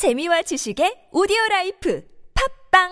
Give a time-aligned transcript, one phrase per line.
[0.00, 2.02] 재미와 지식의 오디오 라이프
[2.72, 2.88] 팝빵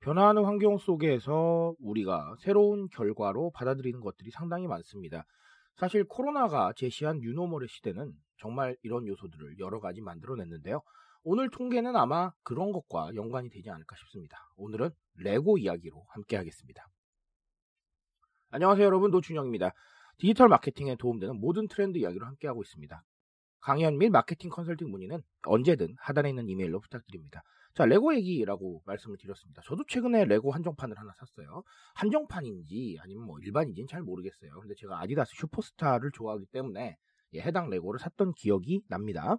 [0.00, 5.24] 변화하는 환경 속에서 우리가 새로운 결과로 받아들이는 것들이 상당히 많습니다.
[5.76, 10.82] 사실 코로나가 제시한 new normal의 시대는 정말 이런 요소들을 여러 가지 만들어냈는데요.
[11.22, 14.38] 오늘 통계는 아마 그런 것과 연관이 되지 않을까 싶습니다.
[14.56, 16.88] 오늘은 레고 이야기로 함께 하겠습니다.
[18.50, 19.72] 안녕하세요 여러분 노준영입니다.
[20.16, 23.02] 디지털 마케팅에 도움되는 모든 트렌드 이야기로 함께 하고 있습니다.
[23.60, 27.42] 강연 및 마케팅 컨설팅 문의는 언제든 하단에 있는 이메일로 부탁드립니다.
[27.74, 29.62] 자, 레고 얘기라고 말씀을 드렸습니다.
[29.64, 31.62] 저도 최근에 레고 한정판을 하나 샀어요.
[31.94, 34.58] 한정판인지 아니면 뭐 일반인지는 잘 모르겠어요.
[34.60, 36.96] 근데 제가 아디다스 슈퍼스타를 좋아하기 때문에
[37.34, 39.36] 예, 해당 레고를 샀던 기억이 납니다.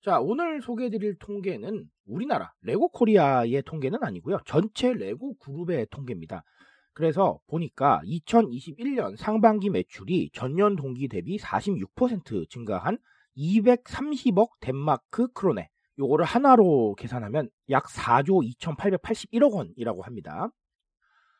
[0.00, 4.38] 자, 오늘 소개해드릴 통계는 우리나라 레고 코리아의 통계는 아니고요.
[4.46, 6.44] 전체 레고 그룹의 통계입니다.
[6.92, 12.98] 그래서 보니까 2021년 상반기 매출이 전년 동기 대비 46% 증가한
[13.36, 15.68] 230억 덴마크 크로네.
[15.98, 20.48] 요거를 원화로 계산하면 약 4조 2,881억 원이라고 합니다.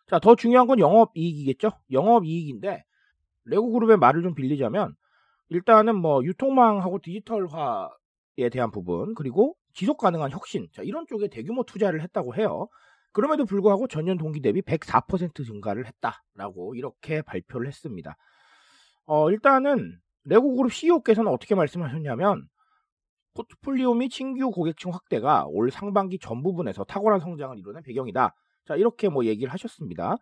[0.09, 1.71] 자, 더 중요한 건 영업이익이겠죠?
[1.93, 2.83] 영업이익인데,
[3.45, 4.95] 레고 그룹의 말을 좀 빌리자면,
[5.49, 7.91] 일단은 뭐 유통망하고 디지털화
[8.39, 12.69] 에 대한 부분, 그리고 지속 가능한 혁신, 자, 이런 쪽에 대규모 투자를 했다고 해요.
[13.13, 18.17] 그럼에도 불구하고 전년 동기 대비 104% 증가를 했다라고 이렇게 발표를 했습니다.
[19.07, 22.47] 어, 일단은 레고 그룹 CEO께서는 어떻게 말씀하셨냐면
[23.35, 28.35] 포트폴리오 및 신규 고객층 확대가 올 상반기 전 부분에서 탁월한 성장을 이루는 배경이다.
[28.67, 30.17] 자, 이렇게 뭐 얘기를 하셨습니다.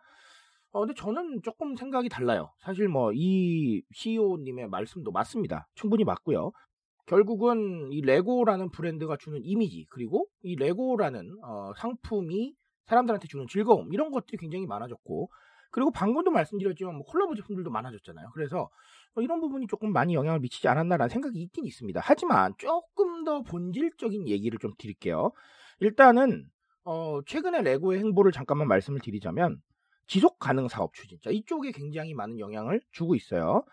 [0.72, 2.50] 어, 근데 저는 조금 생각이 달라요.
[2.60, 5.66] 사실 뭐 이 CEO님의 말씀도 맞습니다.
[5.74, 6.52] 충분히 맞고요.
[7.06, 12.54] 결국은 이 레고라는 브랜드가 주는 이미지 그리고 이 레고라는 어, 상품이
[12.84, 15.30] 사람들한테 주는 즐거움 이런 것들이 굉장히 많아졌고
[15.70, 18.30] 그리고 방금도 말씀드렸지만 뭐 콜라보 제품들도 많아졌잖아요.
[18.34, 18.70] 그래서
[19.14, 22.00] 뭐 이런 부분이 조금 많이 영향을 미치지 않았나라는 생각이 있긴 있습니다.
[22.02, 25.32] 하지만 조금 더 본질적인 얘기를 좀 드릴게요.
[25.80, 26.48] 일단은
[26.84, 29.60] 어, 최근에 레고의 행보를 잠깐만 말씀을 드리자면
[30.06, 31.18] 지속 가능 사업 추진.
[31.22, 33.64] 자, 이쪽에 굉장히 많은 영향을 주고 있어요.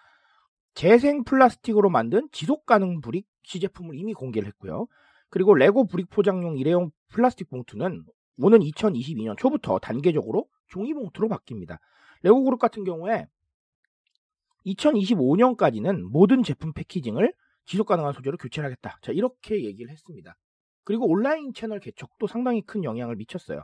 [0.73, 4.87] 재생 플라스틱으로 만든 지속 가능 brick 시제품을 이미 공개를 했고요.
[5.29, 8.05] 그리고 레고 brick 포장용 일회용 플라스틱 봉투는
[8.37, 11.79] 오는 2022년 초부터 단계적으로 종이 봉투로 바뀝니다.
[12.23, 13.27] 레고 그룹 같은 경우에
[14.65, 17.33] 2025년까지는 모든 제품 packaging을
[17.65, 18.97] 지속 가능한 소재로 교체를 하겠다.
[19.01, 20.35] 자, 이렇게 얘기를 했습니다.
[20.83, 23.63] 그리고 온라인 채널 개척도 상당히 큰 영향을 미쳤어요.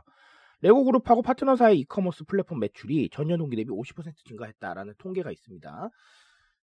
[0.62, 5.90] 레고 그룹하고 파트너사의 이커머스 플랫폼 매출이 전년 동기 대비 50% 증가했다라는 통계가 있습니다.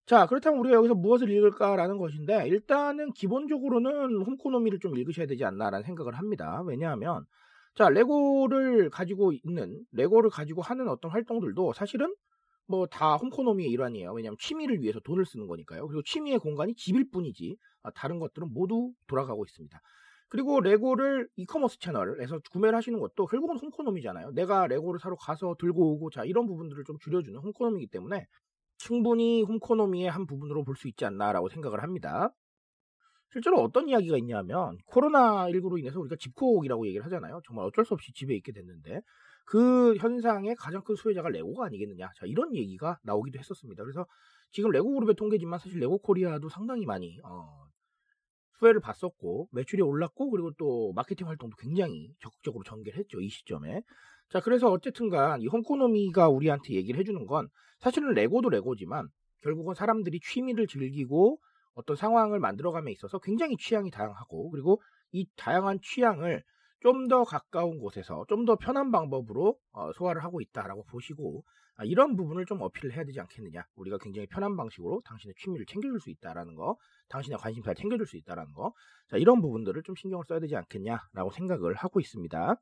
[0.07, 6.15] 자, 그렇다면 우리가 여기서 무엇을 읽을까라는 것인데, 일단은 기본적으로는 홈코노미를 좀 읽으셔야 되지 않나라는 생각을
[6.17, 6.63] 합니다.
[6.65, 7.25] 왜냐하면,
[7.75, 12.15] 자, 레고를 가지고 있는, 레고를 가지고 하는 어떤 활동들도 사실은
[12.67, 14.13] 뭐 다 홈코노미의 일환이에요.
[14.13, 15.87] 왜냐하면 취미를 위해서 돈을 쓰는 거니까요.
[15.87, 19.79] 그리고 취미의 공간이 집일 뿐이지, 아, 다른 것들은 모두 돌아가고 있습니다.
[20.29, 24.31] 그리고 레고를 이커머스 채널에서 구매를 하시는 것도 결국은 홈코노미잖아요.
[24.33, 28.25] 내가 레고를 사러 가서 들고 오고 자 이런 부분들을 좀 줄여주는 홈코노미이기 때문에
[28.77, 32.29] 충분히 홈코노미의 한 부분으로 볼 수 있지 않나라고 생각을 합니다.
[33.31, 37.41] 실제로 어떤 이야기가 있냐면 코로나19로 인해서 우리가 집콕이라고 얘기를 하잖아요.
[37.45, 39.01] 정말 어쩔 수 없이 집에 있게 됐는데
[39.45, 42.09] 그 현상의 가장 큰 수혜자가 레고가 아니겠느냐.
[42.15, 43.83] 자 이런 얘기가 나오기도 했었습니다.
[43.83, 44.05] 그래서
[44.51, 47.67] 지금 레고 그룹의 통계지만 사실 레고 코리아도 상당히 많이 어,
[48.59, 53.81] 수혜를 봤었고 매출이 올랐고 그리고 또 마케팅 활동도 굉장히 적극적으로 전개를 했죠 이 시점에
[54.29, 57.47] 자 그래서 어쨌든 간 이 homeconomy가 우리한테 얘기를 해주는 건
[57.79, 59.07] 사실은 레고도 레고지만
[59.41, 61.39] 결국은 사람들이 취미를 즐기고
[61.75, 66.43] 어떤 상황을 만들어감에 있어서 굉장히 취향이 다양하고 그리고 이 다양한 취향을
[66.81, 71.43] 좀 더 가까운 곳에서 좀 더 편한 방법으로 어, 소화를 하고 있다라고 보시고
[71.75, 73.63] 아, 이런 부분을 좀 어필을 해야 되지 않겠느냐.
[73.75, 76.75] 우리가 굉장히 편한 방식으로 당신의 취미를 챙겨줄 수 있다라는 거,
[77.09, 78.73] 당신의 관심사를 챙겨줄 수 있다라는 거,
[79.09, 82.55] 자 이런 부분들을 좀 신경을 써야 되지 않겠냐라고 생각을 하고 있습니다.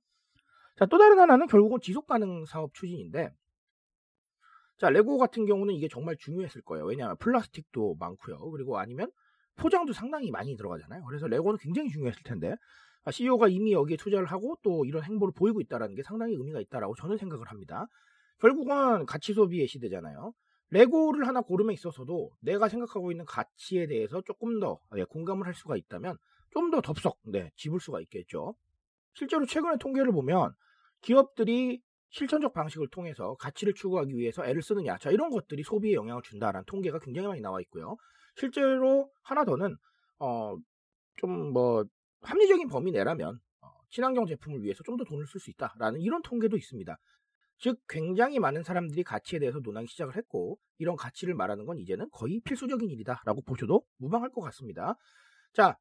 [0.78, 3.32] 자 또 다른 하나는 결국은 지속 가능 사업 추진인데,
[4.78, 6.86] 자 레고 같은 경우는 이게 정말 중요했을 거예요.
[6.86, 8.38] 왜냐하면 플라스틱도 많고요.
[8.52, 9.10] 그리고 아니면
[9.56, 11.04] 포장도 상당히 많이 들어가잖아요.
[11.06, 12.56] 그래서 레고는 굉장히 중요했을 텐데
[13.10, 17.18] CEO가 이미 여기에 투자를 하고 또 이런 행보를 보이고 있다는 게 상당히 의미가 있다라고 저는
[17.18, 17.88] 생각을 합니다.
[18.40, 20.34] 결국은 가치 소비의 시대잖아요.
[20.72, 25.78] 레고를 하나 고름에 있어서도 내가 생각하고 있는 가치에 대해서 조금 더 예, 공감을 할 수가
[25.78, 26.18] 있다면
[26.52, 28.56] 좀 더 덥석 네, 집을 수가 있겠죠.
[29.14, 30.54] 실제로 최근의 통계를 보면
[31.06, 36.66] 기업들이 실천적 방식을 통해서 가치를 추구하기 위해서 애를 쓰느냐, 자 이런 것들이 소비에 영향을 준다라는
[36.66, 37.98] 통계가 굉장히 많이 나와 있고요.
[38.36, 39.78] 실제로 하나 더는
[40.20, 40.56] 어,
[41.18, 41.86] 좀 뭐
[42.22, 46.58] 합리적인 범위 내라면 어, 친환경 제품을 위해서 좀 더 돈을 쓸 수 있다라는 이런 통계도
[46.58, 46.98] 있습니다.
[47.60, 52.42] 즉 굉장히 많은 사람들이 가치에 대해서 논하기 시작을 했고 이런 가치를 말하는 건 이제는 거의
[52.42, 54.96] 필수적인 일이다라고 보셔도 무방할 것 같습니다.
[55.54, 55.78] 자,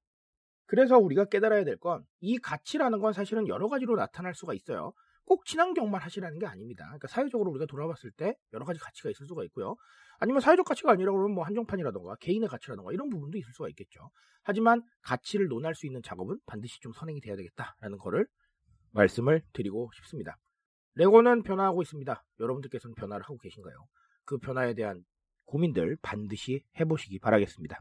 [0.66, 4.92] 그래서 우리가 깨달아야 될 건 이 가치라는 건 사실은 여러 가지로 나타날 수가 있어요.
[5.26, 6.84] 꼭 친환경만 하시라는 게 아닙니다.
[6.86, 9.76] 그러니까 사회적으로 우리가 돌아봤을 때 여러 가지 가치가 있을 수가 있고요.
[10.18, 14.10] 아니면 사회적 가치가 아니라 그러면 뭐 한정판이라던가 개인의 가치라던가 이런 부분도 있을 수가 있겠죠.
[14.42, 18.26] 하지만 가치를 논할 수 있는 작업은 반드시 좀 선행이 돼야 되겠다라는 거를
[18.92, 20.36] 말씀을 드리고 싶습니다.
[20.94, 22.24] 레고는 변화하고 있습니다.
[22.38, 23.74] 여러분들께서는 변화를 하고 계신가요?
[24.24, 25.04] 그 변화에 대한
[25.46, 27.80] 고민들 반드시 해보시기 바라겠습니다.